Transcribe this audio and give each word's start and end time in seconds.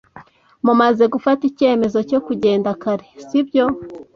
Mumaze 0.65 1.03
gufata 1.13 1.41
icyemezo 1.51 1.97
cyo 2.09 2.19
kugenda 2.25 2.69
kare, 2.81 3.05
sibyo? 3.25 3.65